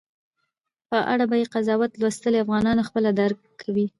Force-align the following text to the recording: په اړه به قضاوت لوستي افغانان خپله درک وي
په 0.89 0.97
اړه 1.13 1.25
به 1.31 1.37
قضاوت 1.53 1.91
لوستي 2.01 2.37
افغانان 2.43 2.77
خپله 2.87 3.09
درک 3.19 3.41
وي 3.75 3.85